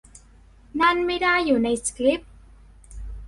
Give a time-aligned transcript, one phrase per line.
[0.79, 2.31] นั่นไม่ได้อยู่ในสคริปต์